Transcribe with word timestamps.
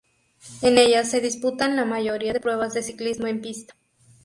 En 0.63 0.79
ellas 0.79 1.11
se 1.11 1.21
disputan 1.21 1.75
la 1.75 1.85
mayoría 1.85 2.33
de 2.33 2.39
pruebas 2.39 2.73
de 2.73 2.81
ciclismo 2.81 3.27
en 3.27 3.39
pista. 3.39 3.75